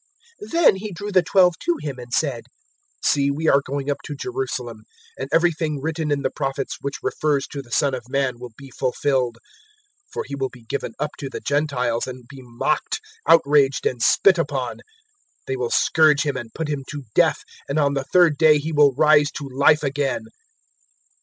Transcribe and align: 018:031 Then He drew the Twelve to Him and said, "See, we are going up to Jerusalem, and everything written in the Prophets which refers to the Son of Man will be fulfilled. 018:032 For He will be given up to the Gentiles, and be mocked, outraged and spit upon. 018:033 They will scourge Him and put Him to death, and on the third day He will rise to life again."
018:031 0.41 0.49
Then 0.51 0.75
He 0.77 0.91
drew 0.91 1.11
the 1.11 1.21
Twelve 1.21 1.59
to 1.59 1.77
Him 1.79 1.99
and 1.99 2.11
said, 2.11 2.45
"See, 3.05 3.29
we 3.29 3.47
are 3.47 3.61
going 3.61 3.91
up 3.91 3.99
to 4.05 4.15
Jerusalem, 4.15 4.81
and 5.15 5.29
everything 5.31 5.79
written 5.79 6.09
in 6.09 6.23
the 6.23 6.31
Prophets 6.31 6.77
which 6.81 7.03
refers 7.03 7.45
to 7.49 7.61
the 7.61 7.69
Son 7.69 7.93
of 7.93 8.09
Man 8.09 8.39
will 8.39 8.51
be 8.57 8.71
fulfilled. 8.71 9.37
018:032 10.07 10.13
For 10.13 10.23
He 10.25 10.33
will 10.33 10.49
be 10.49 10.63
given 10.63 10.93
up 10.97 11.11
to 11.19 11.29
the 11.29 11.39
Gentiles, 11.39 12.07
and 12.07 12.27
be 12.27 12.39
mocked, 12.41 12.99
outraged 13.27 13.85
and 13.85 14.01
spit 14.01 14.39
upon. 14.39 14.77
018:033 14.77 14.81
They 15.45 15.57
will 15.57 15.69
scourge 15.69 16.23
Him 16.25 16.35
and 16.35 16.51
put 16.55 16.67
Him 16.67 16.83
to 16.89 17.03
death, 17.13 17.43
and 17.69 17.77
on 17.77 17.93
the 17.93 18.03
third 18.11 18.39
day 18.39 18.57
He 18.57 18.71
will 18.71 18.95
rise 18.95 19.29
to 19.33 19.47
life 19.47 19.83
again." 19.83 20.25